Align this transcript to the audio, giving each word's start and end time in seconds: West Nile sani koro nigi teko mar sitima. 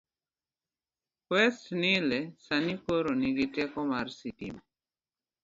West 1.31 1.63
Nile 1.81 2.19
sani 2.45 2.73
koro 2.85 3.11
nigi 3.21 3.45
teko 3.59 3.79
mar 3.93 4.07
sitima. 4.17 4.59